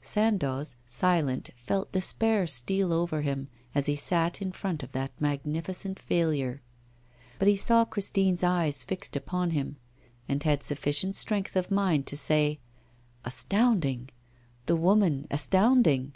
Sandoz, 0.00 0.74
silent, 0.86 1.50
fell 1.66 1.86
despair 1.92 2.46
steal 2.46 2.94
over 2.94 3.20
him 3.20 3.48
as 3.74 3.84
he 3.84 3.94
sat 3.94 4.40
in 4.40 4.50
front 4.50 4.82
of 4.82 4.92
that 4.92 5.12
magnificent 5.20 5.98
failure. 5.98 6.62
But 7.38 7.46
he 7.48 7.56
saw 7.56 7.84
Christine's 7.84 8.42
eyes 8.42 8.84
fixed 8.84 9.16
upon 9.16 9.50
him, 9.50 9.76
and 10.30 10.42
had 10.44 10.62
sufficient 10.62 11.14
strength 11.16 11.56
of 11.56 11.70
mind 11.70 12.06
to 12.06 12.16
say: 12.16 12.58
'Astounding! 13.26 14.08
the 14.64 14.76
woman, 14.76 15.26
astounding! 15.30 16.14